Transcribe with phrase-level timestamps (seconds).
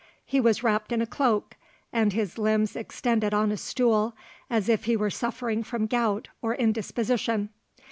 [0.25, 1.57] He was wrapped in a cloak,
[1.93, 4.15] and his limbs extended on a stool,
[4.49, 7.49] as if he were suffering from gout or indisposition.